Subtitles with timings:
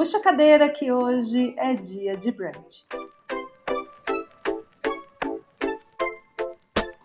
[0.00, 2.86] Puxa a cadeira que hoje é dia de brunch.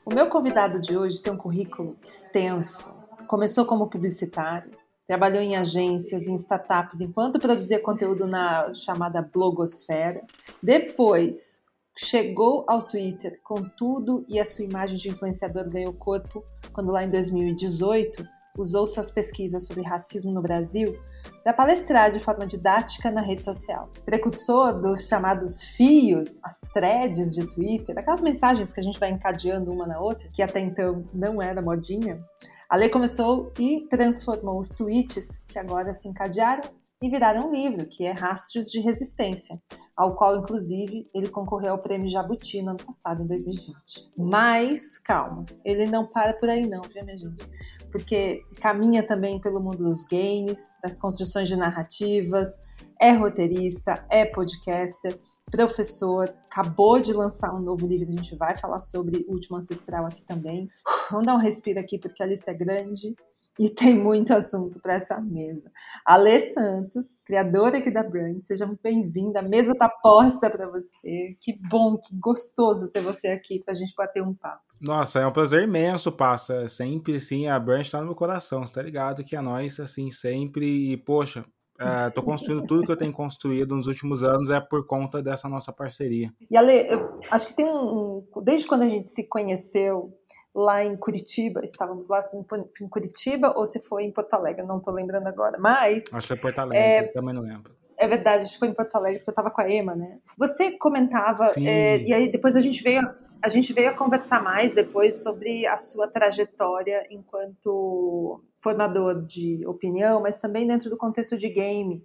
[0.05, 2.89] O meu convidado de hoje tem um currículo extenso.
[3.27, 4.71] Começou como publicitário,
[5.05, 10.23] trabalhou em agências, em startups, enquanto produzia conteúdo na chamada blogosfera.
[10.63, 11.65] Depois
[11.97, 17.03] chegou ao Twitter com tudo e a sua imagem de influenciador ganhou corpo quando lá
[17.03, 18.25] em 2018
[18.57, 20.97] usou suas pesquisas sobre racismo no Brasil
[21.43, 23.89] para palestrar de forma didática na rede social.
[24.05, 29.71] Precursor dos chamados fios, as threads de Twitter, aquelas mensagens que a gente vai encadeando
[29.71, 32.23] uma na outra, que até então não era modinha,
[32.67, 36.63] a lei começou e transformou os tweets, que agora se encadearam,
[37.01, 39.61] e viraram um livro, que é Rastros de Resistência,
[39.95, 44.11] ao qual, inclusive, ele concorreu ao Prêmio Jabuti no ano passado, em 2020.
[44.17, 47.47] Mas, calma, ele não para por aí não, viu, minha gente?
[47.91, 52.59] Porque caminha também pelo mundo dos games, das construções de narrativas,
[52.99, 55.17] é roteirista, é podcaster,
[55.49, 60.23] professor, acabou de lançar um novo livro, a gente vai falar sobre Último Ancestral aqui
[60.25, 60.67] também.
[61.09, 63.15] Vamos dar um respiro aqui, porque a lista é grande
[63.59, 65.71] e tem muito assunto para essa mesa.
[66.05, 69.39] Alê Santos, criadora aqui da Brand, seja muito bem-vinda.
[69.39, 71.37] A mesa está posta para você.
[71.39, 74.63] Que bom, que gostoso ter você aqui para a gente bater um papo.
[74.81, 76.67] Nossa, é um prazer imenso, passa.
[76.67, 79.23] Sempre, assim, a Brand está no meu coração, você tá ligado?
[79.23, 80.91] Que a nós, assim, sempre.
[80.91, 81.45] E, poxa,
[81.77, 85.49] Estou é, construindo tudo que eu tenho construído nos últimos anos é por conta dessa
[85.49, 86.31] nossa parceria.
[86.49, 88.25] E Ale, eu acho que tem um.
[88.41, 90.17] Desde quando a gente se conheceu
[90.53, 94.65] lá em Curitiba, estávamos lá se foi em Curitiba ou se foi em Porto Alegre,
[94.65, 96.05] não estou lembrando agora, mas.
[96.13, 97.75] Acho que foi Porto Alegre, é, também não lembro.
[97.97, 100.19] É verdade, acho que foi em Porto Alegre, porque eu estava com a Ema, né?
[100.37, 103.01] Você comentava, é, e aí depois a gente veio
[103.45, 110.19] a gente veio a conversar mais depois sobre a sua trajetória enquanto formador de opinião,
[110.19, 112.03] mas também dentro do contexto de game,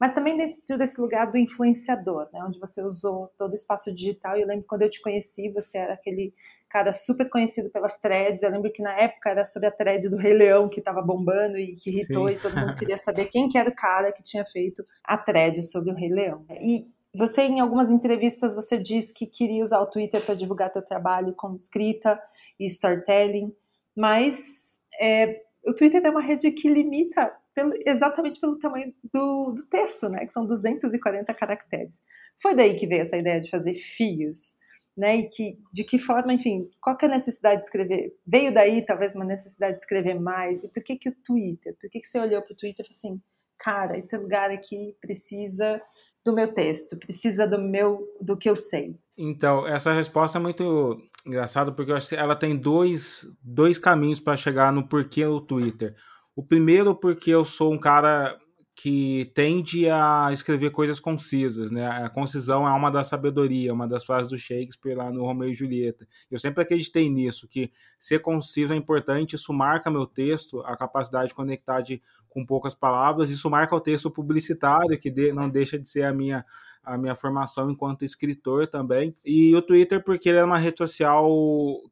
[0.00, 4.36] mas também dentro desse lugar do influenciador, né, onde você usou todo o espaço digital.
[4.36, 6.34] E eu lembro quando eu te conheci, você era aquele
[6.68, 8.42] cara super conhecido pelas threads.
[8.42, 11.56] Eu lembro que na época era sobre a thread do Rei Leão que estava bombando
[11.56, 12.34] e que irritou, Sim.
[12.34, 15.62] e todo mundo queria saber quem que era o cara que tinha feito a thread
[15.62, 16.44] sobre o Rei Leão.
[16.60, 20.82] E você, em algumas entrevistas, você diz que queria usar o Twitter para divulgar teu
[20.82, 22.20] trabalho como escrita
[22.58, 23.54] e storytelling,
[23.94, 29.66] mas é, o Twitter é uma rede que limita pelo, exatamente pelo tamanho do, do,
[29.68, 30.24] texto, né?
[30.24, 32.02] Que são 240 caracteres.
[32.40, 34.56] Foi daí que veio essa ideia de fazer fios,
[34.96, 35.16] né?
[35.16, 38.16] E que, de que forma, enfim, qual é a necessidade de escrever?
[38.26, 40.64] Veio daí, talvez, uma necessidade de escrever mais.
[40.64, 41.76] E por que que o Twitter?
[41.78, 43.22] Por que que você olhou para o Twitter e falou assim,
[43.58, 45.80] cara, esse lugar aqui precisa
[46.24, 48.96] do meu texto, precisa do meu, do que eu sei?
[49.16, 50.96] Então, essa resposta é muito
[51.26, 55.40] engraçada porque eu acho que ela tem dois, dois caminhos para chegar no porquê o
[55.40, 55.94] Twitter.
[56.34, 58.38] O primeiro porque eu sou um cara
[58.74, 61.86] que tende a escrever coisas concisas, né?
[61.86, 65.54] A concisão é uma da sabedoria, uma das frases do Shakespeare lá no Romeu e
[65.54, 66.08] Julieta.
[66.30, 71.28] Eu sempre acreditei nisso, que ser conciso é importante, isso marca meu texto, a capacidade
[71.28, 72.00] de conectar de,
[72.30, 76.12] com poucas palavras, isso marca o texto publicitário, que de, não deixa de ser a
[76.12, 76.44] minha
[76.82, 79.14] a minha formação enquanto escritor também.
[79.24, 81.28] E o Twitter, porque ele é uma rede social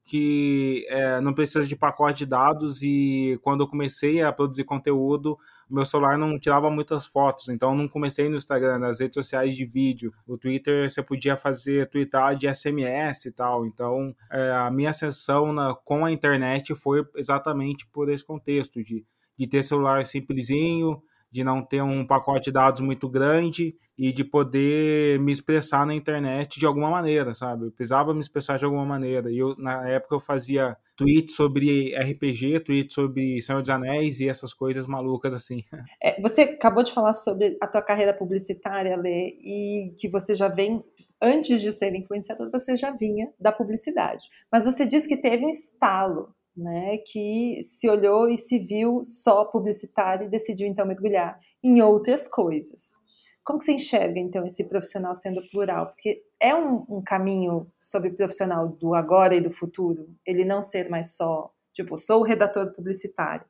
[0.05, 5.39] que é, não precisa de pacote de dados, e quando eu comecei a produzir conteúdo,
[5.71, 9.65] meu celular não tirava muitas fotos, então não comecei no Instagram, nas redes sociais de
[9.65, 10.12] vídeo.
[10.27, 13.65] O Twitter você podia fazer tweetar de SMS e tal.
[13.65, 19.07] Então é, a minha sessão na, com a internet foi exatamente por esse contexto de,
[19.39, 24.24] de ter celular simplesinho, de não ter um pacote de dados muito grande e de
[24.24, 27.66] poder me expressar na internet de alguma maneira, sabe?
[27.66, 29.30] Eu precisava me expressar de alguma maneira.
[29.30, 34.28] E eu, na época eu fazia tweets sobre RPG, tweets sobre Senhor dos Anéis e
[34.28, 35.62] essas coisas malucas assim.
[36.02, 40.48] É, você acabou de falar sobre a tua carreira publicitária, Lê, e que você já
[40.48, 40.82] vem
[41.20, 44.28] antes de ser influenciador, você já vinha da publicidade.
[44.50, 49.45] Mas você disse que teve um estalo né, que se olhou e se viu só
[49.45, 52.98] publicitário e decidiu então mergulhar em outras coisas.
[53.45, 55.86] Como que você enxerga então esse profissional sendo plural?
[55.86, 60.89] Porque é um, um caminho sobre profissional do agora e do futuro, ele não ser
[60.89, 63.45] mais só, tipo, sou o redator publicitário.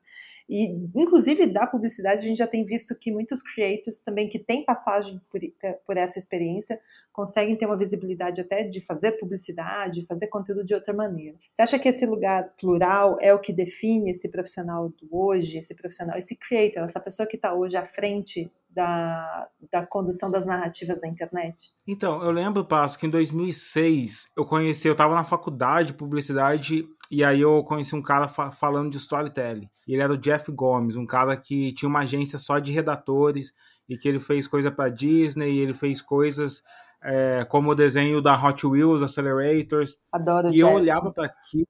[0.51, 4.65] E, inclusive, da publicidade, a gente já tem visto que muitos creators também que têm
[4.65, 5.39] passagem por,
[5.87, 6.77] por essa experiência
[7.13, 11.37] conseguem ter uma visibilidade até de fazer publicidade, fazer conteúdo de outra maneira.
[11.53, 15.73] Você acha que esse lugar plural é o que define esse profissional do hoje, esse
[15.73, 20.99] profissional, esse creator, essa pessoa que está hoje à frente da, da condução das narrativas
[20.99, 21.71] da internet?
[21.85, 26.85] Então, eu lembro, Passo, que em 2006 eu conheci, eu estava na faculdade de publicidade
[27.09, 29.69] e aí eu conheci um cara fa falando de storytelling.
[29.87, 33.53] Ele era o Jeff Gomes, um cara que tinha uma agência só de redatores
[33.89, 36.63] e que ele fez coisa para Disney, ele fez coisas
[37.03, 39.97] é, como o desenho da Hot Wheels Accelerators.
[40.11, 40.61] Adoro E Jeff.
[40.61, 41.67] eu olhava para aquilo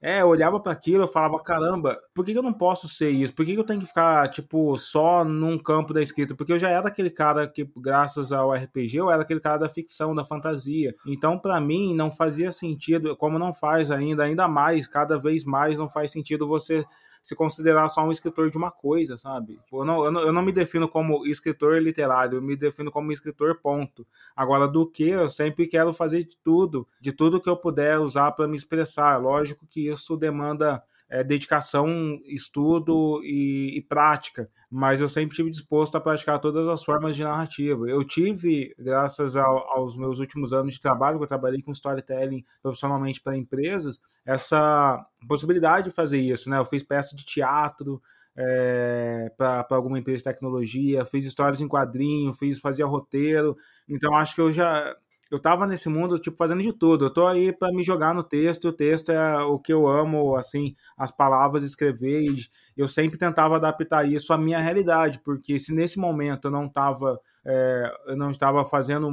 [0.00, 3.10] é, eu olhava para aquilo e falava, caramba, por que, que eu não posso ser
[3.10, 3.34] isso?
[3.34, 6.36] Por que, que eu tenho que ficar, tipo, só num campo da escrita?
[6.36, 9.68] Porque eu já era aquele cara que, graças ao RPG, eu era aquele cara da
[9.68, 10.94] ficção, da fantasia.
[11.04, 15.78] Então, para mim, não fazia sentido, como não faz ainda, ainda mais, cada vez mais
[15.78, 16.84] não faz sentido você
[17.22, 19.58] se considerar só um escritor de uma coisa, sabe?
[19.72, 23.12] Eu não, eu não, eu não me defino como escritor literário, eu me defino como
[23.12, 24.06] escritor, ponto.
[24.36, 28.32] Agora, do que eu sempre quero fazer de tudo, de tudo que eu puder usar
[28.32, 29.20] para me expressar.
[29.20, 31.88] Lógico que isso demanda é, dedicação,
[32.24, 37.24] estudo e, e, prática, mas eu sempre tive disposto a praticar todas as formas de
[37.24, 37.88] narrativa.
[37.88, 42.44] Eu tive, graças ao, aos meus últimos anos de trabalho, que eu trabalhei com storytelling
[42.62, 46.50] profissionalmente para empresas, essa possibilidade de fazer isso.
[46.50, 46.58] Né?
[46.58, 48.02] Eu fiz peça de teatro,
[48.40, 53.56] é, para alguma empresa de tecnologia, fiz histórias em quadrinho, fiz fazia roteiro.
[53.88, 54.94] Então acho que eu já
[55.30, 57.06] eu tava nesse mundo, tipo, fazendo de tudo.
[57.06, 60.36] Eu tô aí para me jogar no texto, o texto é o que eu amo,
[60.36, 62.48] assim, as palavras, escrever, e
[62.78, 67.20] eu sempre tentava adaptar isso à minha realidade, porque se nesse momento eu não estava
[67.44, 69.10] é, eu não estava fazendo,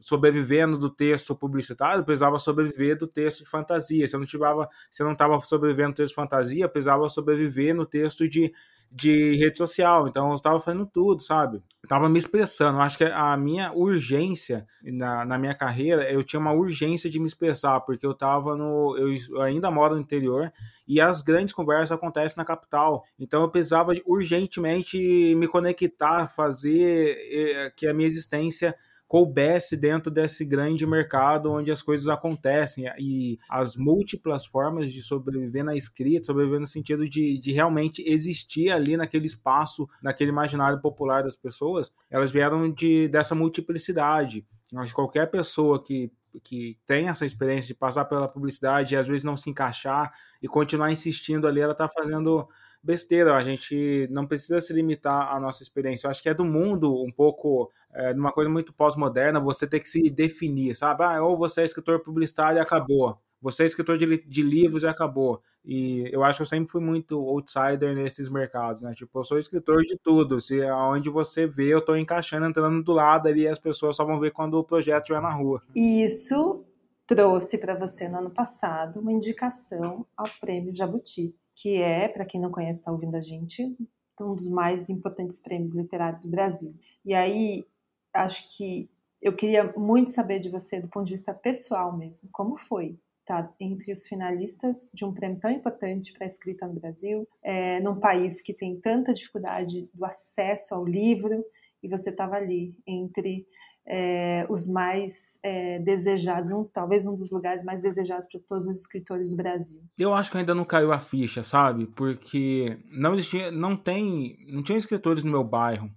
[0.00, 4.06] sobrevivendo do texto publicitário, eu precisava sobreviver do texto de fantasia.
[4.06, 7.08] Se eu não tivava, se eu não estava sobrevivendo do texto de fantasia, eu precisava
[7.08, 8.52] sobreviver no texto de
[8.94, 11.60] de rede social, então eu estava fazendo tudo, sabe?
[11.82, 12.78] Estava me expressando.
[12.78, 17.26] Acho que a minha urgência na, na minha carreira, eu tinha uma urgência de me
[17.26, 18.96] expressar, porque eu estava no.
[18.96, 20.52] Eu, ainda moro no interior
[20.86, 22.93] e as grandes conversas acontecem na capital.
[23.18, 24.98] Então eu precisava urgentemente
[25.36, 28.74] me conectar, fazer eh, que a minha existência
[29.06, 35.64] coubesse dentro desse grande mercado onde as coisas acontecem e as múltiplas formas de sobreviver
[35.64, 41.22] na escrita, sobreviver no sentido de, de realmente existir ali naquele espaço, naquele imaginário popular
[41.22, 44.44] das pessoas, elas vieram de, dessa multiplicidade.
[44.72, 46.10] Mas qualquer pessoa que
[46.42, 50.12] que tem essa experiência de passar pela publicidade e às vezes não se encaixar
[50.42, 52.48] e continuar insistindo ali, ela está fazendo
[52.84, 53.34] besteira.
[53.34, 56.06] A gente não precisa se limitar à nossa experiência.
[56.06, 59.88] Eu acho que é do mundo um pouco, é, coisa muito pós-moderna, você ter que
[59.88, 61.02] se definir, sabe?
[61.02, 63.18] Ah, ou você é escritor publicitário e acabou.
[63.40, 65.40] Você é escritor de, de livros e acabou.
[65.64, 68.94] E eu acho que eu sempre fui muito outsider nesses mercados, né?
[68.94, 70.40] Tipo, eu sou escritor de tudo.
[70.40, 74.20] Se aonde você vê, eu estou encaixando, entrando do lado ali, as pessoas só vão
[74.20, 75.62] ver quando o projeto estiver na rua.
[75.74, 76.64] Isso
[77.06, 82.40] trouxe para você no ano passado uma indicação ao Prêmio Jabuti que é, para quem
[82.40, 83.76] não conhece, está ouvindo a gente,
[84.20, 86.74] um dos mais importantes prêmios literários do Brasil.
[87.04, 87.66] E aí,
[88.12, 88.88] acho que
[89.20, 93.42] eu queria muito saber de você, do ponto de vista pessoal mesmo, como foi estar
[93.42, 97.80] tá entre os finalistas de um prêmio tão importante para a escrita no Brasil, é,
[97.80, 101.44] num país que tem tanta dificuldade do acesso ao livro,
[101.82, 103.46] e você estava ali entre
[103.86, 108.80] é, os mais é, desejados, um, talvez um dos lugares mais desejados para todos os
[108.80, 109.80] escritores do Brasil.
[109.98, 111.86] Eu acho que ainda não caiu a ficha, sabe?
[111.86, 115.90] Porque não existia, não tem, não tinha escritores no meu bairro.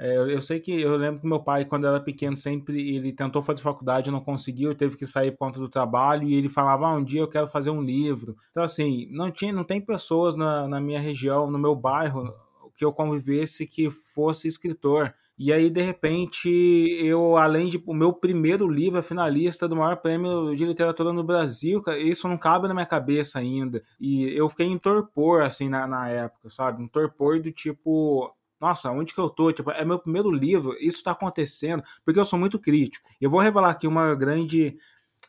[0.00, 3.12] É, eu, eu, sei que eu lembro que meu pai, quando era pequeno, sempre ele
[3.12, 6.86] tentou fazer faculdade, não conseguiu, teve que sair por conta do trabalho e ele falava:
[6.86, 8.36] ah, um dia eu quero fazer um livro.
[8.52, 12.32] Então assim, não tinha, não tem pessoas na, na minha região, no meu bairro
[12.76, 15.12] que eu convivesse que fosse escritor.
[15.38, 17.80] E aí, de repente, eu, além de.
[17.86, 22.36] O meu primeiro livro é finalista do maior prêmio de literatura no Brasil, isso não
[22.36, 23.80] cabe na minha cabeça ainda.
[24.00, 26.82] E eu fiquei em torpor, assim, na, na época, sabe?
[26.82, 28.34] Um torpor do tipo.
[28.60, 29.52] Nossa, onde que eu tô?
[29.52, 33.08] Tipo, é meu primeiro livro, isso tá acontecendo, porque eu sou muito crítico.
[33.20, 34.76] Eu vou revelar aqui uma grande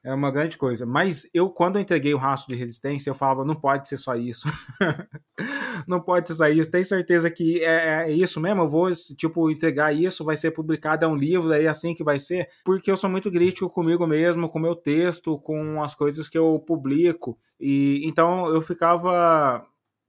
[0.03, 0.85] é uma grande coisa.
[0.85, 4.15] Mas eu, quando eu entreguei o rastro de resistência, eu falava, não pode ser só
[4.15, 4.47] isso.
[5.87, 6.71] não pode ser só isso.
[6.71, 8.61] Tem certeza que é, é, isso mesmo?
[8.61, 12.17] Eu vou, tipo, entregar isso, vai ser publicado, é um livro, é assim que vai
[12.17, 12.47] ser?
[12.63, 16.59] Porque eu sou muito crítico comigo mesmo, com meu texto, com as coisas que eu
[16.65, 17.37] publico.
[17.59, 19.65] E então eu ficava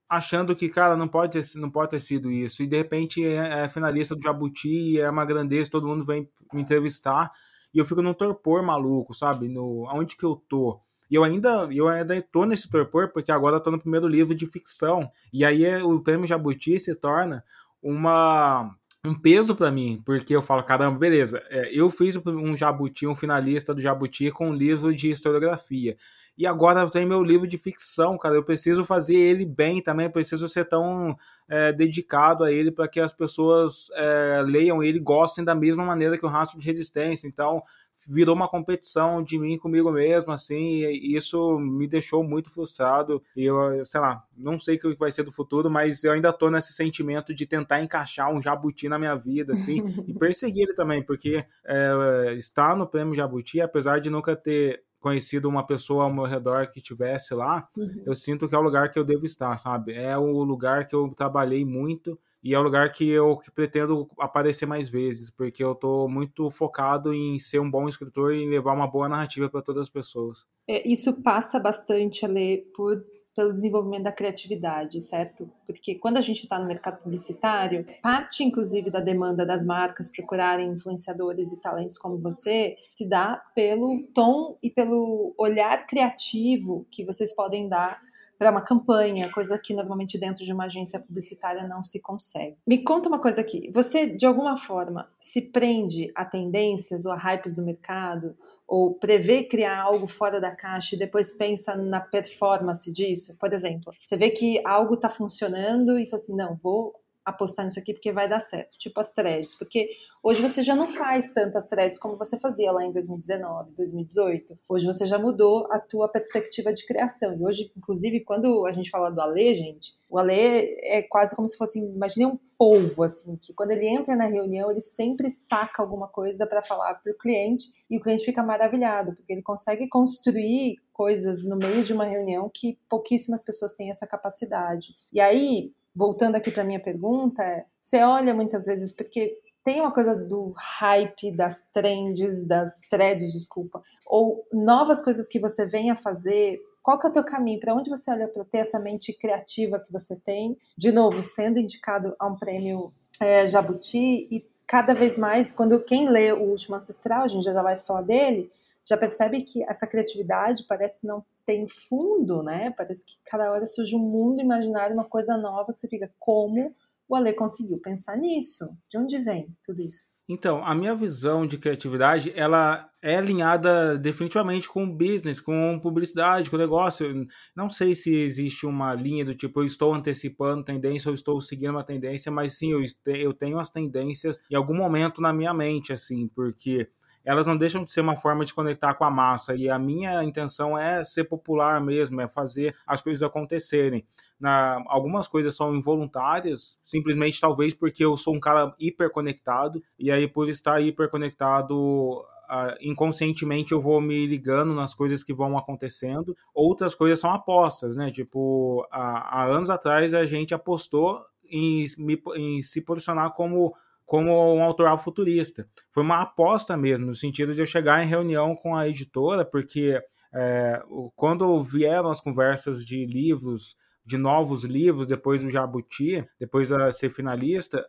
[0.08, 2.62] achando que, cara, não pode não pode ter sido isso.
[2.62, 6.62] E de repente é, é finalista do Jabuti, é uma grandeza, todo mundo vem me
[6.62, 7.30] entrevistar
[7.72, 9.48] e eu fico num torpor maluco, sabe?
[9.48, 10.80] No, aonde que eu tô?
[11.10, 14.34] E eu ainda, eu ainda tô nesse torpor, porque agora eu tô no primeiro livro
[14.34, 15.10] de ficção.
[15.32, 17.44] E aí é, o prêmio Jabuti se torna
[17.82, 18.74] uma
[19.04, 23.14] um peso para mim, porque eu falo, caramba, beleza, é, eu fiz um Jabuti, um
[23.14, 25.96] finalista do Jabuti com um livro de historiografia.
[26.36, 28.34] e agora tem meu livro de ficção, cara.
[28.34, 31.16] Eu preciso fazer ele bem também, preciso ser tão
[31.48, 35.84] é, dedicado a ele para que as pessoas é, leiam ele e gostem da mesma
[35.84, 37.26] maneira que o Rastro de Resistência.
[37.26, 37.62] Então,
[38.08, 43.22] virou uma competição de mim comigo mesmo, assim, e isso me deixou muito frustrado.
[43.36, 46.32] E eu, sei lá, não sei o que vai ser do futuro, mas eu ainda
[46.32, 50.74] tô nesse sentimento de tentar encaixar um jabuti na minha vida, assim, e perseguir ele
[50.74, 56.12] também, porque é, estar no prêmio Jabuti, apesar de nunca ter conhecido uma pessoa ao
[56.12, 58.02] meu redor que estivesse lá, uhum.
[58.04, 59.94] eu sinto que é o lugar que eu devo estar, sabe?
[59.94, 64.08] É o lugar que eu trabalhei muito e é o lugar que eu que pretendo
[64.18, 68.72] aparecer mais vezes, porque eu estou muito focado em ser um bom escritor e levar
[68.72, 70.46] uma boa narrativa para todas as pessoas.
[70.68, 73.04] É, isso passa bastante a ler por
[73.34, 75.50] pelo desenvolvimento da criatividade, certo?
[75.66, 80.72] Porque quando a gente está no mercado publicitário, parte inclusive da demanda das marcas procurarem
[80.72, 87.34] influenciadores e talentos como você se dá pelo tom e pelo olhar criativo que vocês
[87.34, 88.00] podem dar
[88.40, 92.56] para uma campanha, coisa que normalmente dentro de uma agência publicitária não se consegue.
[92.66, 97.16] Me conta uma coisa aqui, você de alguma forma se prende a tendências ou a
[97.16, 98.34] hypes do mercado?
[98.66, 103.36] Ou prevê criar algo fora da caixa e depois pensa na performance disso?
[103.36, 106.94] Por exemplo, você vê que algo está funcionando e fala assim: não, vou
[107.30, 109.90] apostar nisso aqui porque vai dar certo, tipo as threads, porque
[110.22, 114.58] hoje você já não faz tantas threads como você fazia lá em 2019, 2018.
[114.68, 117.34] Hoje você já mudou a tua perspectiva de criação.
[117.34, 121.48] E hoje, inclusive, quando a gente fala do Ale, gente, o Ale é quase como
[121.48, 125.82] se fosse, imagine um polvo assim, que quando ele entra na reunião, ele sempre saca
[125.82, 129.88] alguma coisa para falar para o cliente e o cliente fica maravilhado, porque ele consegue
[129.88, 134.88] construir coisas no meio de uma reunião que pouquíssimas pessoas têm essa capacidade.
[135.10, 137.42] E aí, voltando aqui para minha pergunta,
[137.78, 143.82] você olha muitas vezes porque tem uma coisa do hype, das trends, das threads, desculpa,
[144.06, 146.58] ou novas coisas que você vem a fazer.
[146.82, 147.60] Qual que é o teu caminho?
[147.60, 150.56] Para onde você olha para ter essa mente criativa que você tem?
[150.74, 156.08] De novo, sendo indicado a um prêmio é, Jabuti e cada vez mais, quando quem
[156.08, 158.48] lê o Último Ancestral, a gente já vai falar dele,
[158.88, 162.70] já percebe que essa criatividade parece não ter fundo, né?
[162.76, 166.74] Parece que cada hora surge um mundo imaginário, uma coisa nova que você fica, como
[167.08, 168.64] o Ale conseguiu pensar nisso?
[168.88, 170.14] De onde vem tudo isso?
[170.28, 176.56] Então, a minha visão de criatividade, ela é alinhada definitivamente com business, com publicidade, com
[176.56, 177.26] negócio.
[177.56, 181.70] Não sei se existe uma linha do tipo, eu estou antecipando tendência ou estou seguindo
[181.70, 185.92] uma tendência, mas sim, eu, eu tenho as tendências em algum momento na minha mente,
[185.92, 186.88] assim, porque
[187.30, 189.54] elas não deixam de ser uma forma de conectar com a massa.
[189.54, 194.04] E a minha intenção é ser popular mesmo, é fazer as coisas acontecerem.
[194.38, 200.26] Na, algumas coisas são involuntárias, simplesmente talvez porque eu sou um cara hiperconectado, e aí
[200.26, 206.36] por estar hiperconectado uh, inconscientemente eu vou me ligando nas coisas que vão acontecendo.
[206.52, 208.10] Outras coisas são apostas, né?
[208.10, 211.86] Tipo, há, há anos atrás a gente apostou em,
[212.34, 213.72] em se posicionar como
[214.10, 215.68] como um autor futurista.
[215.92, 220.02] Foi uma aposta mesmo, no sentido de eu chegar em reunião com a editora, porque
[220.34, 220.82] é,
[221.14, 227.10] quando vieram as conversas de livros, de novos livros, depois do Jabuti, depois de ser
[227.10, 227.88] finalista,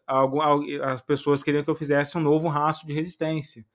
[0.83, 3.65] as pessoas queriam que eu fizesse um novo rastro de resistência.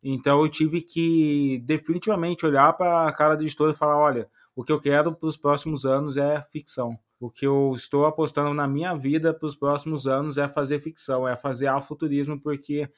[0.00, 4.64] Então eu tive que definitivamente olhar para a cara da editora e falar: olha, o
[4.64, 6.98] que eu quero para os próximos anos é ficção.
[7.20, 11.28] O que eu estou apostando na minha vida para os próximos anos é fazer ficção,
[11.28, 12.90] é fazer afuturismo, porque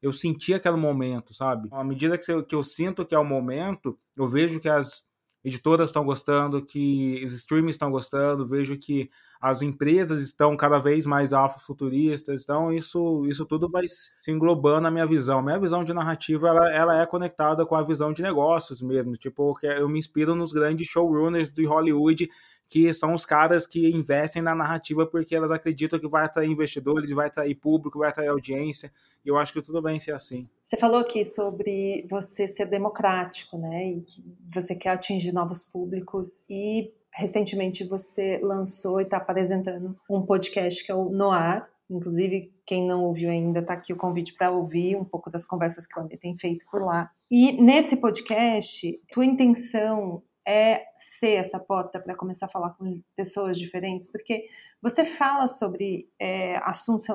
[0.00, 1.68] eu senti aquele momento, sabe?
[1.70, 5.04] À medida que eu, sinto que é o momento, eu vejo que as
[5.44, 11.04] editoras estão gostando, que os streamers estão gostando, vejo que as empresas estão cada vez
[11.04, 15.42] mais afrofuturistas, então isso, isso tudo vai se englobando na minha visão.
[15.42, 19.52] Minha visão de narrativa, ela, ela é conectada com a visão de negócios mesmo, tipo,
[19.64, 22.30] eu me inspiro nos grandes showrunners de Hollywood
[22.68, 27.10] que são os caras que investem na narrativa porque elas acreditam que vai atrair investidores,
[27.10, 28.90] vai atrair público, vai atrair audiência.
[29.24, 30.48] E eu acho que tudo bem ser assim.
[30.62, 33.88] Você falou aqui sobre você ser democrático, né?
[33.88, 40.22] E que você quer atingir novos públicos e recentemente você lançou e está apresentando um
[40.22, 41.68] podcast que é o Noir.
[41.90, 45.86] Inclusive, quem não ouviu ainda, está aqui o convite para ouvir um pouco das conversas
[45.86, 47.10] que o André tem feito por lá.
[47.30, 53.58] E nesse podcast, tua intenção é ser essa porta para começar a falar com pessoas
[53.58, 54.48] diferentes, porque
[54.80, 57.06] você fala sobre é, assuntos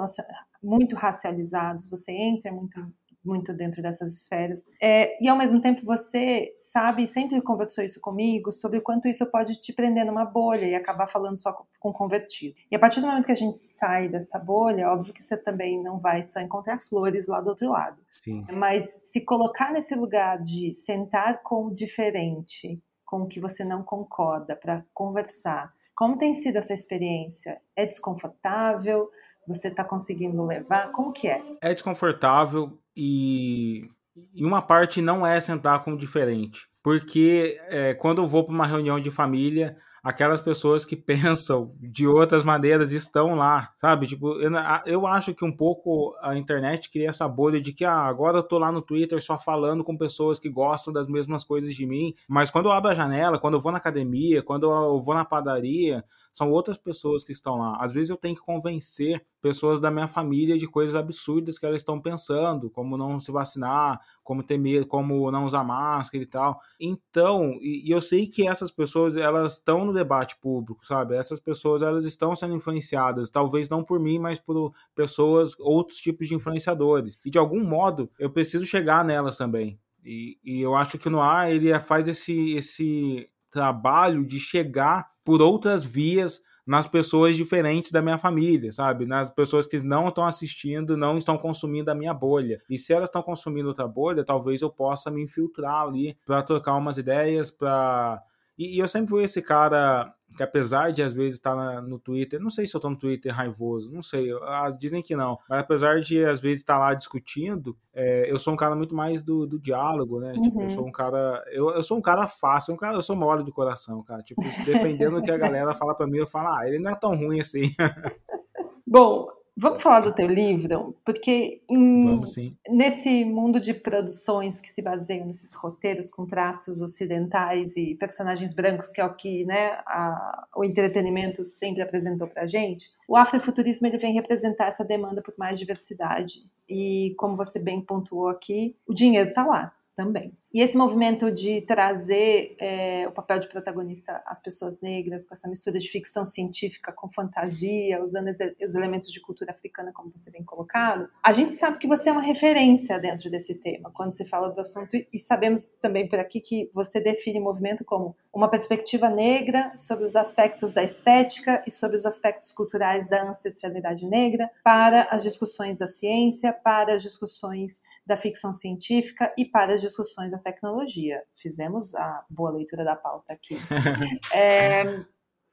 [0.62, 2.79] muito racializados, você entra muito
[3.27, 4.65] muito dentro dessas esferas.
[4.81, 9.29] É, e ao mesmo tempo você sabe, sempre conversou isso comigo, sobre o quanto isso
[9.29, 12.55] pode te prender numa bolha e acabar falando só com, convertido.
[12.72, 15.84] E a partir do momento que a gente sai dessa bolha, óbvio que você também
[15.84, 18.01] não vai só encontrar flores lá do outro lado.
[18.10, 18.46] Sim.
[18.53, 23.81] Mas se colocar nesse lugar de sentar com o diferente com o que você não
[23.81, 25.73] concorda para conversar.
[25.95, 27.59] Como tem sido essa experiência?
[27.75, 29.09] É desconfortável?
[29.47, 30.91] Você está conseguindo levar?
[30.91, 31.41] Como que é?
[31.61, 33.89] É desconfortável e,
[34.35, 36.67] e uma parte não é sentar com o diferente.
[36.83, 42.08] Porque é, quando eu vou para uma reunião de família, aquelas pessoas que pensam de
[42.08, 44.08] outras maneiras estão lá, sabe?
[44.08, 44.51] Tipo, eu,
[44.86, 48.44] eu acho que um pouco a internet cria essa bolha de que ah, agora eu
[48.44, 52.13] tô lá no Twitter só falando com pessoas que gostam das mesmas coisas de mim,
[52.27, 55.25] mas quando eu abro a janela, quando eu vou na academia, quando eu vou na
[55.25, 56.04] padaria,
[56.38, 57.77] são outras pessoas que estão lá.
[57.82, 61.82] Às vezes eu tenho que convencer pessoas da minha família de coisas absurdas que elas
[61.82, 66.60] estão pensando, como não se vacinar, como ter medo, como não usar máscara e tal.
[66.80, 71.15] Então, e, e eu sei que essas pessoas, elas estão no debate público, sabe?
[71.15, 76.27] Essas pessoas elas estão sendo influenciadas, talvez não por mim, mas por pessoas, outros tipos
[76.27, 77.17] de influenciadores.
[77.25, 79.79] E de algum modo eu preciso chegar nelas também.
[80.03, 85.41] E, e eu acho que o Noir ele faz esse, esse trabalho de chegar por
[85.41, 89.06] outras vias nas pessoas diferentes da minha família, sabe?
[89.06, 92.62] Nas pessoas que não estão assistindo, não estão consumindo a minha bolha.
[92.70, 96.75] E se elas estão consumindo outra bolha, talvez eu possa me infiltrar ali para trocar
[96.75, 98.22] umas ideias, para
[98.57, 101.97] e, e, eu sempre fui esse cara que, apesar de às vezes estar na, no
[101.99, 105.37] Twitter, não sei se eu tô no Twitter raivoso, não sei, ah, dizem que não,
[105.49, 109.23] mas apesar de às vezes estar lá discutindo, é, eu sou um cara muito mais
[109.23, 110.33] do, do diálogo, né?
[110.33, 110.41] Uhum.
[110.41, 110.89] Tipo, eu sou uhum.
[110.89, 114.03] um cara, eu, eu sou um cara fácil, um cara, eu sou mole do coração,
[114.03, 114.21] cara.
[114.21, 116.95] Tipo, dependendo do que a galera fala pra mim, eu falo, ah, ele não é
[116.95, 117.69] tão ruim assim.
[118.85, 119.27] Bom,
[119.59, 122.21] Vamos falar do teu livro, porque em,
[122.69, 128.91] nesse mundo de produções que se baseiam nesses roteiros com traços ocidentais e personagens brancos,
[128.91, 133.97] que é o que né, a, o entretenimento sempre apresentou para gente, o afrofuturismo ele
[133.97, 136.45] vem representar essa demanda por mais diversidade.
[136.69, 140.31] E como você bem pontuou aqui, o dinheiro está lá também.
[140.57, 145.47] E esse movimento de trazer é, o papel de protagonista às pessoas negras, com essa
[145.47, 148.31] mistura de ficção científica com fantasia, usando
[148.65, 152.11] os elementos de cultura africana, como você bem colocado, a gente sabe que você é
[152.11, 156.41] uma referência dentro desse tema, quando se fala do assunto, e sabemos também por aqui
[156.41, 161.71] que você define o movimento como uma perspectiva negra sobre os aspectos da estética e
[161.71, 167.79] sobre os aspectos culturais da ancestralidade negra, para as discussões da ciência, para as discussões
[168.03, 171.22] da ficção científica e para as discussões da tecnologia.
[171.42, 173.57] Fizemos a boa leitura da pauta aqui.
[174.33, 174.83] é,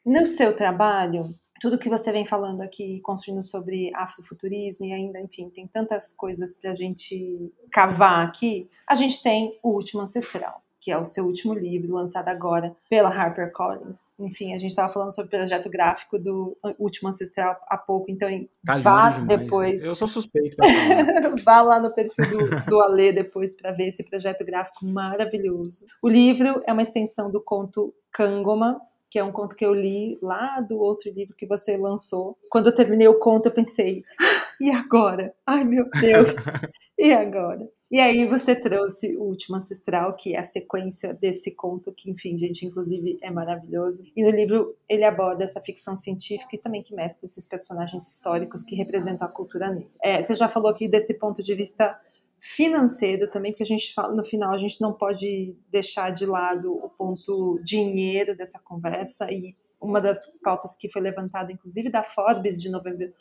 [0.04, 5.50] no seu trabalho, tudo que você vem falando aqui, construindo sobre afrofuturismo e ainda, enfim,
[5.50, 8.68] tem tantas coisas para a gente cavar aqui.
[8.86, 13.08] A gente tem o último ancestral que é o seu último livro, lançado agora pela
[13.08, 14.12] HarperCollins.
[14.18, 18.28] Enfim, a gente estava falando sobre o projeto gráfico do Último Ancestral há pouco, então
[18.66, 19.82] tá vá depois.
[19.82, 20.58] Eu sou suspeito.
[21.42, 25.86] vá lá no perfil do, do Alê depois para ver esse projeto gráfico maravilhoso.
[26.02, 30.18] O livro é uma extensão do conto Kangoma, que é um conto que eu li
[30.20, 32.36] lá do outro livro que você lançou.
[32.50, 35.34] Quando eu terminei o conto, eu pensei, ah, e agora?
[35.46, 36.34] Ai, meu Deus!
[36.96, 37.68] E agora?
[37.94, 42.36] E aí você trouxe o Último Ancestral, que é a sequência desse conto, que, enfim,
[42.36, 44.02] gente, inclusive é maravilhoso.
[44.16, 48.64] E no livro ele aborda essa ficção científica e também que mescla esses personagens históricos
[48.64, 49.88] que representam a cultura negra.
[50.02, 51.96] É, você já falou aqui desse ponto de vista
[52.36, 56.72] financeiro também, porque a gente fala, no final a gente não pode deixar de lado
[56.72, 62.60] o ponto dinheiro dessa conversa e uma das pautas que foi levantada, inclusive da Forbes
[62.60, 63.12] de novembro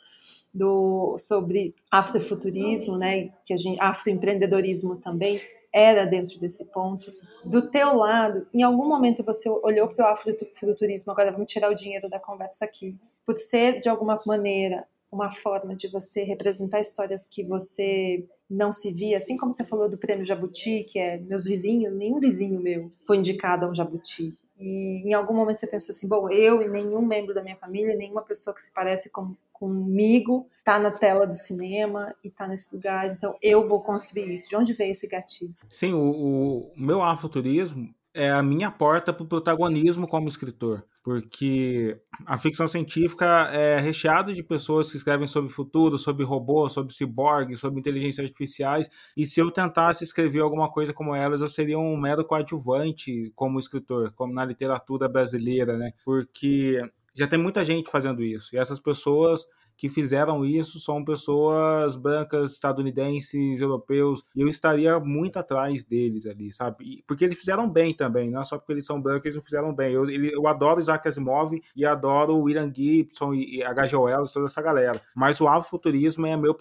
[0.54, 5.40] do, sobre afrofuturismo, né, que a gente, afroempreendedorismo também
[5.72, 7.12] era dentro desse ponto.
[7.44, 11.74] Do teu lado, em algum momento você olhou para o afrofuturismo, agora vamos tirar o
[11.74, 17.26] dinheiro da conversa aqui, por ser de alguma maneira uma forma de você representar histórias
[17.26, 21.44] que você não se via, assim como você falou do prêmio Jabuti, que é meus
[21.44, 24.32] vizinhos, nenhum vizinho meu foi indicado a um Jabuti.
[24.58, 27.96] E em algum momento você pensou assim, bom, eu e nenhum membro da minha família,
[27.96, 32.74] nenhuma pessoa que se parece com, comigo tá na tela do cinema e tá nesse
[32.74, 34.48] lugar, então eu vou construir isso.
[34.48, 35.54] De onde veio esse gatilho?
[35.70, 41.98] Sim, o, o meu afroturismo é a minha porta para o protagonismo como escritor, porque
[42.24, 47.58] a ficção científica é recheada de pessoas que escrevem sobre futuro, sobre robôs, sobre ciborgues,
[47.58, 51.96] sobre inteligências artificiais, e se eu tentasse escrever alguma coisa como elas, eu seria um
[51.96, 55.92] mero coadjuvante como escritor, como na literatura brasileira, né?
[56.04, 56.80] Porque
[57.14, 59.44] já tem muita gente fazendo isso, e essas pessoas
[59.76, 66.52] que fizeram isso são pessoas brancas, estadunidenses, europeus, e eu estaria muito atrás deles ali,
[66.52, 67.02] sabe?
[67.06, 69.74] Porque eles fizeram bem também, não é só porque eles são brancos, eles não fizeram
[69.74, 69.92] bem.
[69.92, 73.96] Eu, eu adoro Isaac Asimov e adoro William Gibson e, e H.G.
[73.96, 75.00] Wells, toda essa galera.
[75.14, 76.56] Mas o afrofuturismo é meu,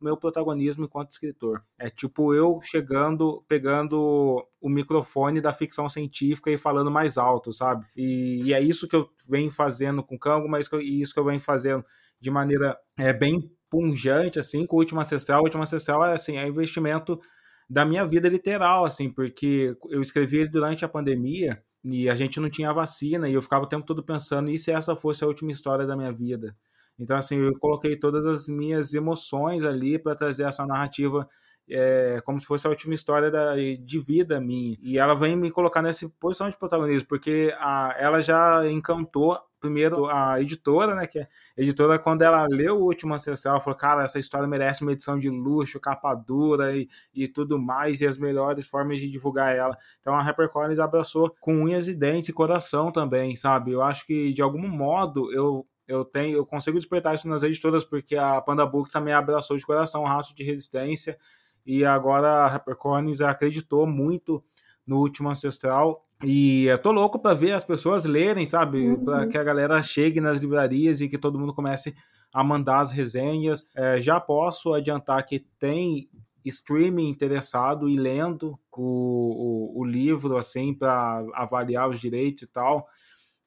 [0.00, 1.62] meu protagonismo enquanto escritor.
[1.78, 7.86] É tipo eu chegando, pegando o microfone da ficção científica e falando mais alto, sabe?
[7.96, 11.24] E, e é isso que eu venho fazendo com Cango, mas e isso que eu
[11.24, 11.84] venho fazendo
[12.20, 15.40] de maneira é, bem punjante, assim, com o Último Ancestral.
[15.40, 17.20] O Último Ancestral é, assim, é investimento
[17.68, 22.40] da minha vida literal, assim, porque eu escrevi ele durante a pandemia e a gente
[22.40, 25.26] não tinha vacina e eu ficava o tempo todo pensando, e se essa fosse a
[25.26, 26.56] última história da minha vida?
[26.98, 31.28] Então, assim, eu coloquei todas as minhas emoções ali para trazer essa narrativa
[31.70, 34.76] é, como se fosse a última história da, de vida minha.
[34.80, 40.06] E ela vem me colocar nessa posição de protagonismo, porque a, ela já encantou primeiro
[40.06, 41.06] a editora, né?
[41.06, 41.22] Que é
[41.58, 44.92] a editora, quando ela leu o último ancestral, ela falou: Cara, essa história merece uma
[44.92, 49.54] edição de luxo, capa dura e, e tudo mais, e as melhores formas de divulgar
[49.54, 49.76] ela.
[50.00, 53.72] Então a HarperCollins abraçou com unhas e dentes e coração também, sabe?
[53.72, 57.82] Eu acho que de algum modo eu eu tenho, eu consigo despertar isso nas editoras
[57.82, 61.16] porque a Panda Books também abraçou de coração o rastro de resistência
[61.68, 64.42] e agora a HarperCollins acreditou muito
[64.86, 68.88] no último ancestral e eu tô louco para ver as pessoas lerem, sabe?
[68.88, 69.04] Uhum.
[69.04, 71.94] Para que a galera chegue nas livrarias e que todo mundo comece
[72.32, 73.66] a mandar as resenhas.
[73.76, 76.08] É, já posso adiantar que tem
[76.44, 82.86] streaming interessado e lendo o, o, o livro, assim, para avaliar os direitos e tal.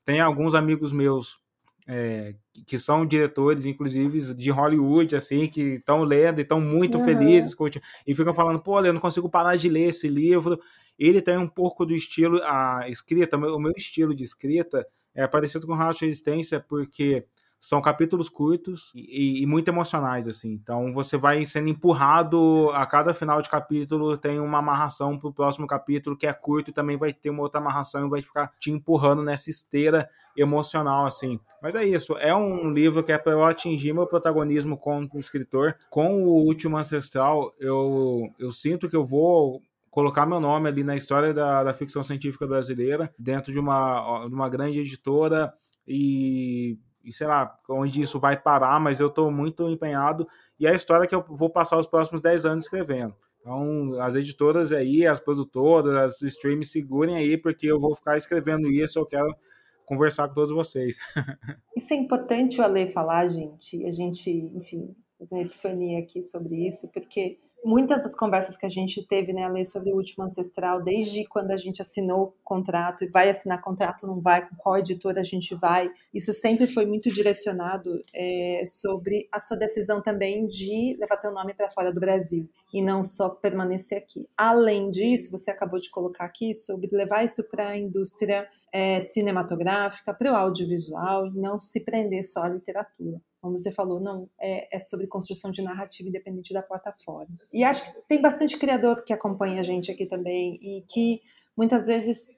[0.05, 1.40] Tem alguns amigos meus
[1.87, 7.05] é, que são diretores, inclusive, de Hollywood, assim, que estão lendo e estão muito uhum.
[7.05, 7.67] felizes com,
[8.05, 10.59] e ficam falando, pô, eu não consigo parar de ler esse livro.
[10.97, 15.67] Ele tem um pouco do estilo, a escrita, o meu estilo de escrita é parecido
[15.67, 17.25] com Racha Resistência, porque
[17.61, 20.51] são capítulos curtos e, e, muito emocionais, assim.
[20.51, 25.67] Então você vai sendo empurrado a cada final de capítulo, tem uma amarração pro próximo
[25.67, 28.71] capítulo que é curto e também vai ter uma outra amarração e vai ficar te
[28.71, 31.39] empurrando nessa esteira emocional, assim.
[31.61, 35.75] Mas é isso, é um livro que é para eu atingir meu protagonismo como escritor.
[35.91, 40.95] Com o Último Ancestral, eu, eu sinto que eu vou colocar meu nome ali na
[40.95, 45.53] história da, da ficção científica brasileira, dentro de uma, de uma grande editora
[45.87, 50.27] e e sei lá onde isso vai parar, mas eu estou muito empenhado
[50.59, 53.15] e é a história que eu vou passar os próximos 10 anos escrevendo.
[53.39, 58.71] Então, as editoras aí, as produtoras, as streams, segurem aí, porque eu vou ficar escrevendo
[58.71, 59.35] isso, eu quero
[59.83, 60.97] conversar com todos vocês.
[61.75, 63.83] Isso é importante o Ale falar, gente.
[63.85, 68.69] A gente, enfim, fez uma epifania aqui sobre isso, porque muitas das conversas que a
[68.69, 73.03] gente teve, né, ler sobre o último ancestral, desde quando a gente assinou o contrato
[73.03, 76.85] e vai assinar contrato, não vai, com qual editora a gente vai, isso sempre foi
[76.85, 81.99] muito direcionado é, sobre a sua decisão também de levar teu nome para fora do
[81.99, 84.27] Brasil e não só permanecer aqui.
[84.37, 90.13] Além disso, você acabou de colocar aqui sobre levar isso para a indústria é, cinematográfica,
[90.13, 94.75] para o audiovisual e não se prender só à literatura como você falou, não, é,
[94.75, 97.35] é, sobre construção de narrativa independente da plataforma.
[97.51, 101.21] E acho que tem bastante criador que acompanha a gente aqui também e que
[101.57, 102.29] muitas vezes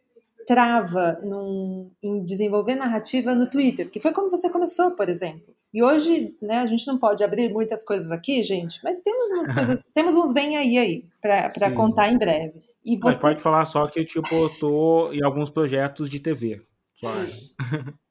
[0.48, 5.54] trava num, em desenvolver narrativa no Twitter, que foi como você começou, por exemplo.
[5.74, 9.52] E hoje, né, a gente não pode abrir muitas coisas aqui, gente, mas temos umas
[9.54, 12.62] coisas, temos uns bem aí aí para contar em breve.
[12.86, 13.08] E você...
[13.08, 16.62] Mas pode falar só que tipo eu tô em alguns projetos de TV.
[16.94, 17.08] Só.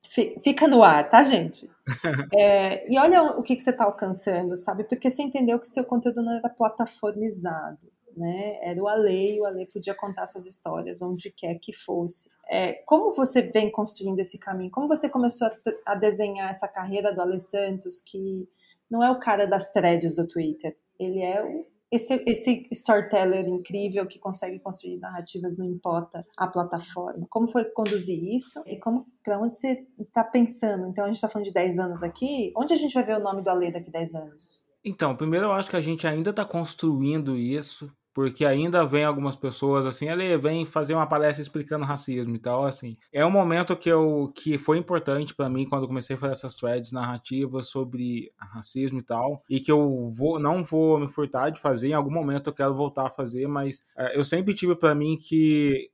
[0.43, 1.71] Fica no ar, tá, gente?
[2.35, 4.85] É, e olha o que, que você está alcançando, sabe?
[4.85, 8.59] Porque você entendeu que seu conteúdo não era plataformizado, né?
[8.63, 12.31] Era o Ale, e o Ale podia contar essas histórias onde quer que fosse.
[12.49, 14.71] É, como você vem construindo esse caminho?
[14.71, 18.49] Como você começou a, a desenhar essa carreira do Ale Santos, que
[18.89, 24.07] não é o cara das threads do Twitter, ele é o esse, esse storyteller incrível
[24.07, 27.27] que consegue construir narrativas, não importa a plataforma.
[27.29, 30.87] Como foi conduzir isso e como para onde você está pensando?
[30.87, 32.53] Então a gente está falando de 10 anos aqui.
[32.57, 34.67] Onde a gente vai ver o nome do Ale daqui 10 anos?
[34.85, 39.37] Então, primeiro eu acho que a gente ainda está construindo isso porque ainda vem algumas
[39.37, 42.97] pessoas assim, ele vem fazer uma palestra explicando racismo e tal, assim.
[43.13, 46.55] É um momento que eu que foi importante para mim quando comecei a fazer essas
[46.55, 51.61] threads narrativas sobre racismo e tal, e que eu vou não vou me furtar de
[51.61, 54.95] fazer, em algum momento eu quero voltar a fazer, mas é, eu sempre tive para
[54.95, 55.91] mim que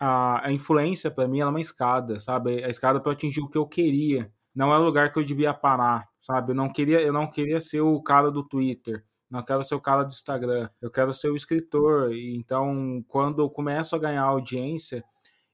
[0.00, 2.62] a, a influência para mim é uma escada, sabe?
[2.64, 4.30] A escada para atingir o que eu queria.
[4.54, 6.52] Não é o lugar que eu devia parar, sabe?
[6.52, 9.80] Eu não queria eu não queria ser o cara do Twitter não quero ser o
[9.80, 12.12] cara do Instagram, eu quero ser o escritor.
[12.14, 15.04] Então, quando eu começo a ganhar audiência,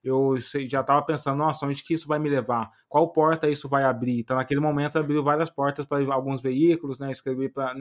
[0.04, 0.36] eu
[0.68, 2.70] já estava pensando, nossa, onde que isso vai me levar?
[2.88, 4.18] Qual porta isso vai abrir?
[4.18, 7.10] Então, naquele momento, abriu várias portas para alguns veículos, né?
[7.10, 7.74] Escrevi para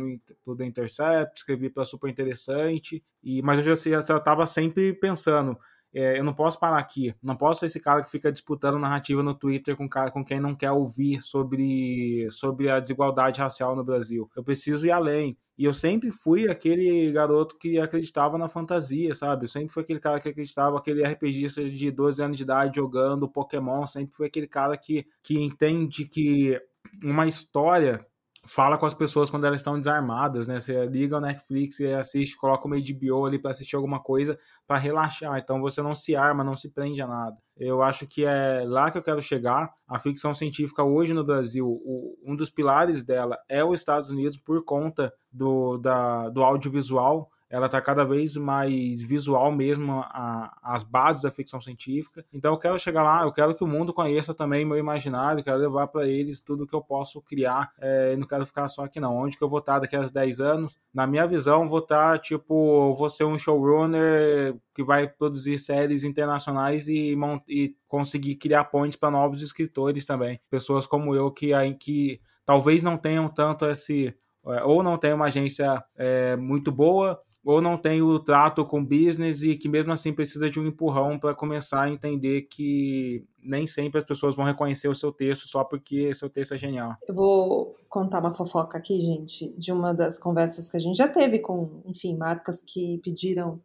[0.45, 5.57] o The Intercept, escrevi para Super Interessante, e, mas eu já estava sempre pensando,
[5.93, 7.13] é, eu não posso parar aqui.
[7.21, 10.39] Não posso ser esse cara que fica disputando narrativa no Twitter com, cara, com quem
[10.39, 14.29] não quer ouvir sobre, sobre a desigualdade racial no Brasil.
[14.35, 15.37] Eu preciso ir além.
[15.57, 19.43] E eu sempre fui aquele garoto que acreditava na fantasia, sabe?
[19.43, 23.29] Eu sempre fui aquele cara que acreditava, aquele RPGista de 12 anos de idade jogando
[23.29, 23.85] Pokémon.
[23.85, 26.59] Sempre fui aquele cara que, que entende que
[27.03, 28.05] uma história
[28.43, 30.59] fala com as pessoas quando elas estão desarmadas, né?
[30.59, 34.77] Você liga o Netflix e assiste, coloca uma HBO ali para assistir alguma coisa para
[34.77, 35.37] relaxar.
[35.37, 37.37] Então você não se arma, não se prende a nada.
[37.55, 39.71] Eu acho que é lá que eu quero chegar.
[39.87, 44.37] A ficção científica hoje no Brasil, o, um dos pilares dela é os Estados Unidos
[44.37, 50.83] por conta do, da, do audiovisual ela está cada vez mais visual mesmo, a, as
[50.83, 52.25] bases da ficção científica.
[52.31, 55.57] Então eu quero chegar lá, eu quero que o mundo conheça também meu imaginário, quero
[55.57, 57.73] levar para eles tudo que eu posso criar.
[57.77, 59.17] É, não quero ficar só aqui não.
[59.17, 60.77] Onde que eu vou estar daqui a 10 anos?
[60.93, 66.87] Na minha visão, vou estar tipo, vou ser um showrunner que vai produzir séries internacionais
[66.87, 67.17] e,
[67.49, 70.39] e conseguir criar pontes para novos escritores também.
[70.49, 74.15] Pessoas como eu que, que talvez não tenham tanto esse
[74.47, 78.83] é, ou não tem uma agência é, muito boa, ou não tem o trato com
[78.83, 83.65] business e que mesmo assim precisa de um empurrão para começar a entender que nem
[83.65, 86.95] sempre as pessoas vão reconhecer o seu texto só porque seu texto é genial.
[87.07, 91.07] Eu vou contar uma fofoca aqui, gente, de uma das conversas que a gente já
[91.07, 93.59] teve com, enfim, marcas que pediram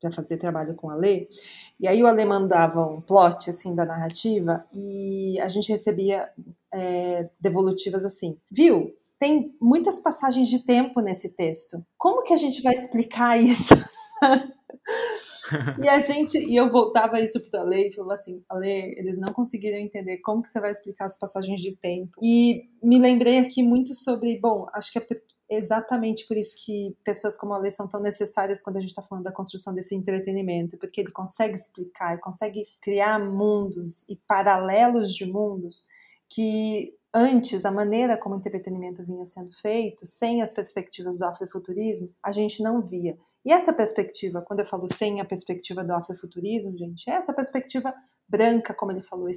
[0.00, 1.28] para fazer trabalho com a Lê.
[1.78, 6.30] E aí o Ale mandava um plot assim da narrativa e a gente recebia
[6.72, 8.94] é, devolutivas assim, viu?
[9.20, 11.84] Tem muitas passagens de tempo nesse texto.
[11.98, 13.74] Como que a gente vai explicar isso?
[15.84, 19.18] e a gente, e eu voltava isso para a lei e falava assim, Ale, eles
[19.18, 22.12] não conseguiram entender como que você vai explicar as passagens de tempo.
[22.22, 25.06] E me lembrei aqui muito sobre, bom, acho que é
[25.50, 29.02] exatamente por isso que pessoas como a Lei são tão necessárias quando a gente está
[29.02, 35.26] falando da construção desse entretenimento, porque ele consegue explicar, consegue criar mundos e paralelos de
[35.26, 35.84] mundos
[36.26, 42.12] que antes, a maneira como o entretenimento vinha sendo feito, sem as perspectivas do afrofuturismo,
[42.22, 43.16] a gente não via.
[43.44, 47.92] E essa perspectiva, quando eu falo sem a perspectiva do afrofuturismo, gente, é essa perspectiva
[48.28, 49.28] branca, como ele falou,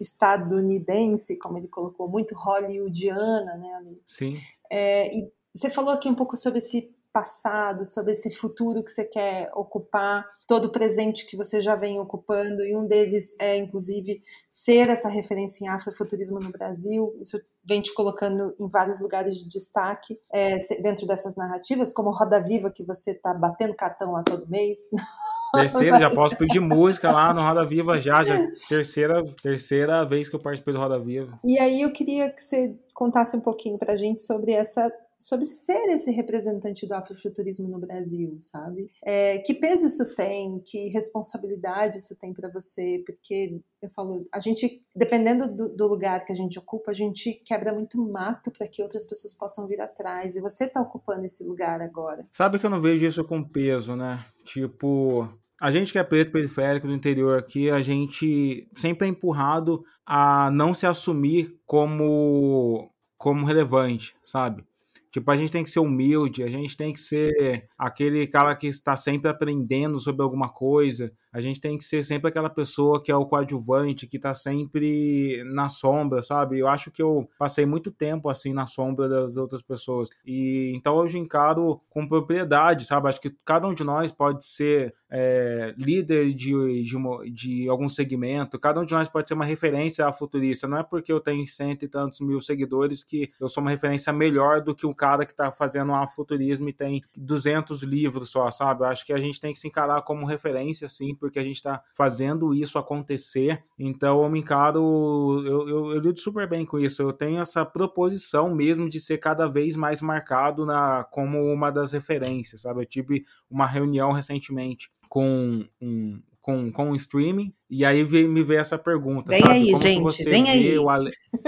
[0.00, 4.02] estadunidense, como ele colocou, muito hollywoodiana, né, ali.
[4.06, 4.38] Sim.
[4.70, 9.04] É, e você falou aqui um pouco sobre esse passado, sobre esse futuro que você
[9.04, 14.20] quer ocupar, todo o presente que você já vem ocupando, e um deles é, inclusive,
[14.48, 17.14] ser essa referência em afrofuturismo no Brasil.
[17.20, 22.40] Isso vem te colocando em vários lugares de destaque é, dentro dessas narrativas, como Roda
[22.40, 24.78] Viva, que você está batendo cartão lá todo mês.
[25.52, 28.36] Terceira, já posso pedir música lá no Roda Viva já, já
[28.68, 31.40] terceira, terceira vez que eu participei do Roda Viva.
[31.44, 34.88] E aí eu queria que você contasse um pouquinho pra gente sobre essa
[35.20, 38.90] sobre ser esse representante do afrofuturismo no Brasil, sabe?
[39.04, 40.58] É, que peso isso tem?
[40.60, 43.02] Que responsabilidade isso tem para você?
[43.04, 47.34] Porque eu falo, a gente, dependendo do, do, lugar que a gente ocupa, a gente
[47.44, 50.36] quebra muito mato para que outras pessoas possam vir atrás.
[50.36, 52.26] E você está ocupando esse lugar agora.
[52.32, 54.24] Sabe que eu não vejo isso com peso, né?
[54.44, 55.28] Tipo,
[55.60, 60.50] a gente que é preto periférico do interior aqui, a gente sempre é empurrado a
[60.50, 64.64] não se assumir como como relevante, sabe?
[65.12, 68.68] Tipo, a gente tem que ser humilde, a gente tem que ser aquele cara que
[68.68, 73.10] está sempre aprendendo sobre alguma coisa, a gente tem que ser sempre aquela pessoa que
[73.10, 76.58] é o coadjuvante, que tá sempre na sombra, sabe?
[76.58, 80.08] Eu acho que eu passei muito tempo assim na sombra das outras pessoas.
[80.24, 83.08] E então hoje encaro com propriedade, sabe?
[83.08, 87.88] Acho que cada um de nós pode ser é, líder de, de, uma, de, algum
[87.88, 90.68] segmento, cada um de nós pode ser uma referência a futurista.
[90.68, 94.12] Não é porque eu tenho cento e tantos mil seguidores que eu sou uma referência
[94.12, 98.50] melhor do que o cara que tá fazendo um futurismo e tem 200 livros só,
[98.50, 98.82] sabe?
[98.82, 101.56] Eu acho que a gente tem que se encarar como referência, assim, porque a gente
[101.56, 103.62] está fazendo isso acontecer.
[103.78, 107.02] Então eu me encaro, eu, eu, eu lido super bem com isso.
[107.02, 111.92] Eu tenho essa proposição mesmo de ser cada vez mais marcado na, como uma das
[111.92, 112.80] referências, sabe?
[112.80, 118.60] Eu tive uma reunião recentemente com um, com, com o streaming, e aí me veio
[118.60, 119.30] essa pergunta.
[119.30, 119.54] Vem sabe?
[119.54, 120.78] aí, Como gente, vem aí.
[120.78, 121.10] O Ale...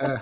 [0.00, 0.20] é.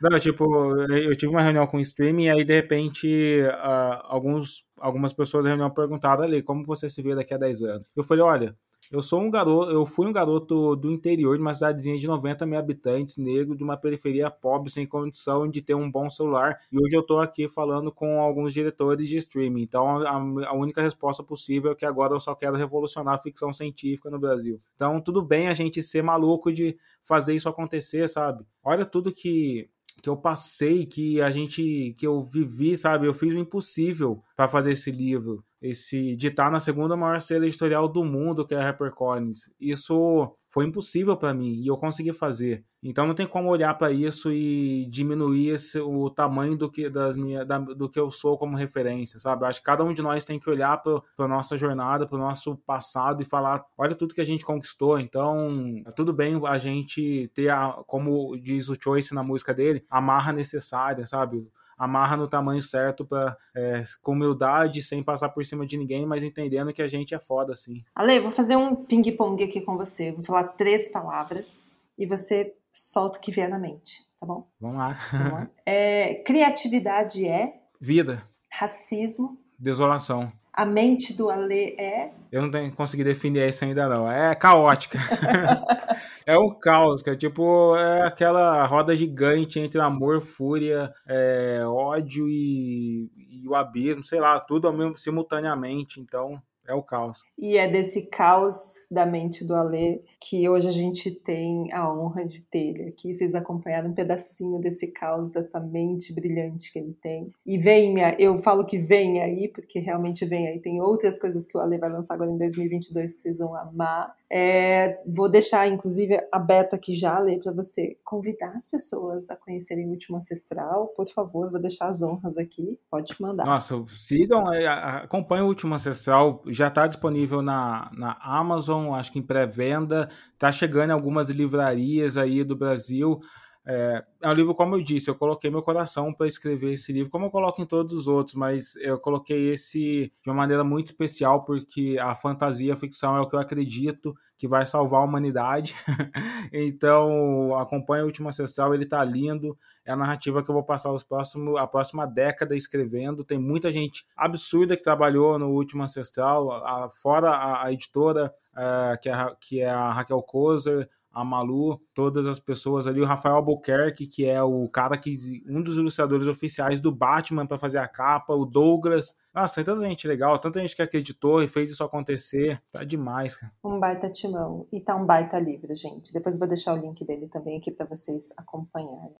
[0.10, 0.44] Não, tipo,
[0.92, 5.44] eu tive uma reunião com o streaming, e aí de repente uh, alguns, algumas pessoas
[5.44, 7.86] da reunião perguntaram ali, como você se vê daqui a 10 anos?
[7.96, 8.56] Eu falei, olha,
[8.90, 12.46] Eu sou um garoto, eu fui um garoto do interior de uma cidadezinha de 90
[12.46, 16.60] mil habitantes, negro, de uma periferia pobre, sem condição de ter um bom celular.
[16.70, 19.62] E hoje eu tô aqui falando com alguns diretores de streaming.
[19.62, 23.52] Então a, a única resposta possível é que agora eu só quero revolucionar a ficção
[23.52, 24.60] científica no Brasil.
[24.74, 28.44] Então tudo bem a gente ser maluco de fazer isso acontecer, sabe?
[28.62, 29.68] Olha tudo que
[30.02, 33.06] que eu passei, que a gente, que eu vivi, sabe?
[33.06, 37.88] Eu fiz o impossível para fazer esse livro esse de na segunda maior série editorial
[37.88, 39.50] do mundo, que é a HarperCollins.
[39.60, 42.64] Isso foi impossível para mim e eu consegui fazer.
[42.82, 47.14] Então não tem como olhar para isso e diminuir esse, o tamanho do que, das
[47.14, 49.44] minha, da, do que eu sou como referência, sabe?
[49.44, 52.18] acho que cada um de nós tem que olhar para a nossa jornada, para o
[52.18, 54.98] nosso passado e falar: olha tudo que a gente conquistou.
[54.98, 59.84] Então, é tudo bem a gente ter, a, como diz o Choice na música dele,
[59.90, 61.46] a marra necessária, sabe?
[61.76, 66.24] Amarra no tamanho certo para é, com humildade, sem passar por cima de ninguém, mas
[66.24, 67.84] entendendo que a gente é foda, assim.
[67.94, 70.12] Ale, vou fazer um ping-pong aqui com você.
[70.12, 74.48] Vou falar três palavras e você solta o que vier na mente, tá bom?
[74.60, 74.98] Vamos lá.
[75.12, 75.50] Vamos lá.
[75.68, 77.60] É, criatividade é?
[77.80, 78.22] Vida.
[78.50, 79.38] Racismo?
[79.58, 80.30] Desolação.
[80.56, 82.12] A mente do Ale é?
[82.32, 84.10] Eu não tenho conseguido definir isso ainda não.
[84.10, 84.98] É caótica.
[86.24, 93.10] é um caos, é tipo é aquela roda gigante entre amor, fúria, é, ódio e,
[93.16, 96.00] e, o abismo, sei lá, tudo ao mesmo, simultaneamente.
[96.00, 97.22] Então é o caos.
[97.38, 102.26] E é desse caos da mente do Alê que hoje a gente tem a honra
[102.26, 103.14] de ter ele aqui.
[103.14, 107.32] Vocês acompanharam um pedacinho desse caos, dessa mente brilhante que ele tem.
[107.44, 110.60] E venha, eu falo que vem aí, porque realmente vem aí.
[110.60, 114.14] Tem outras coisas que o Alê vai lançar agora em 2022 que vocês vão amar.
[114.30, 119.86] É, vou deixar, inclusive, aberto aqui já, Alê, para você convidar as pessoas a conhecerem
[119.86, 120.88] o Último Ancestral.
[120.96, 122.78] Por favor, vou deixar as honras aqui.
[122.90, 123.46] Pode mandar.
[123.46, 129.18] Nossa, sigam, é, acompanhem o Último Ancestral já está disponível na, na Amazon, acho que
[129.18, 133.20] em pré-venda, está chegando em algumas livrarias aí do Brasil.
[133.68, 137.10] É, é um livro, como eu disse, eu coloquei meu coração para escrever esse livro,
[137.10, 140.86] como eu coloco em todos os outros, mas eu coloquei esse de uma maneira muito
[140.86, 145.04] especial, porque a fantasia, a ficção é o que eu acredito que vai salvar a
[145.04, 145.74] humanidade.
[146.52, 149.58] então, acompanha o Último Ancestral, ele tá lindo.
[149.84, 153.24] É a narrativa que eu vou passar os próximos, a próxima década escrevendo.
[153.24, 158.96] Tem muita gente absurda que trabalhou no Último Ancestral, a, fora a, a editora, é,
[158.98, 163.36] que, é, que é a Raquel Kozer, a Malu, todas as pessoas ali, o Rafael
[163.36, 167.88] Albuquerque, que é o cara que um dos ilustradores oficiais do Batman para fazer a
[167.88, 169.16] capa, o Douglas.
[169.34, 172.60] Nossa, tem tanta gente legal, tanta gente que acreditou e fez isso acontecer.
[172.70, 173.50] Tá demais, cara.
[173.64, 174.66] Um baita timão.
[174.70, 176.12] E tá um baita livro, gente.
[176.12, 179.14] Depois eu vou deixar o link dele também aqui para vocês acompanharem.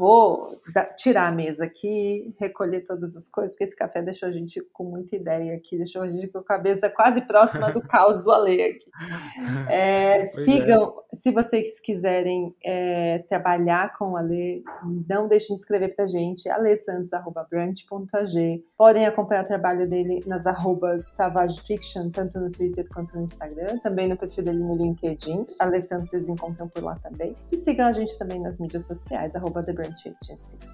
[0.00, 0.58] Vou
[0.96, 4.84] tirar a mesa aqui, recolher todas as coisas, porque esse café deixou a gente com
[4.84, 8.62] muita ideia aqui, deixou a gente com a cabeça quase próxima do caos do Ale
[8.62, 8.90] aqui.
[9.68, 11.16] É, sigam, é.
[11.16, 14.64] se vocês quiserem é, trabalhar com o Ale,
[15.08, 18.64] não deixem de escrever pra gente, alessantos.brunch.ag.
[18.78, 23.76] Podem acompanhar o trabalho dele nas arrobas Savage Fiction, tanto no Twitter quanto no Instagram,
[23.78, 25.46] também no perfil dele no LinkedIn.
[25.58, 27.36] Ale Santos vocês encontram por lá também.
[27.52, 29.89] E sigam a gente também nas mídias sociais, arroba The Brunch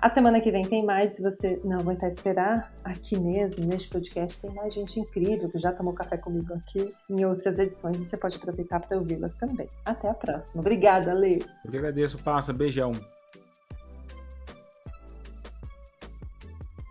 [0.00, 1.14] A semana que vem tem mais.
[1.14, 5.72] Se você não aguentar esperar, aqui mesmo, neste podcast, tem mais gente incrível que já
[5.72, 7.98] tomou café comigo aqui em outras edições.
[7.98, 9.68] Você pode aproveitar para ouvi-las também.
[9.84, 10.60] Até a próxima.
[10.60, 11.38] Obrigada, Lê.
[11.64, 12.52] Eu que agradeço, Passa.
[12.52, 12.92] Beijão.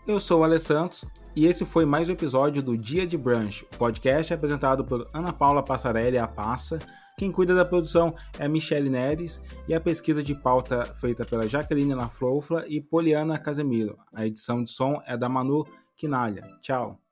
[0.07, 1.03] Eu sou o Ale Santos
[1.35, 5.61] e esse foi mais um episódio do Dia de Brunch, podcast apresentado por Ana Paula
[5.61, 6.79] Passarelli, a Passa,
[7.17, 11.47] quem cuida da produção é a Michelle Neres e a pesquisa de pauta feita pela
[11.47, 13.97] Jaqueline Lafloufla e Poliana Casemiro.
[14.13, 16.45] A edição de som é da Manu Quinalha.
[16.61, 17.04] Tchau!